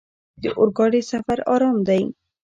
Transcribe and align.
د 0.41 0.43
اورګاډي 0.57 1.01
سفر 1.11 1.37
ارام 1.53 1.77
دی. 1.87 2.03